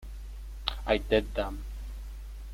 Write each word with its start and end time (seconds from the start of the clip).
I 0.87 0.97
did 0.97 1.35
them. 1.35 1.63